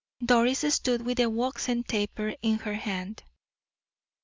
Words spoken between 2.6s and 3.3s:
hand.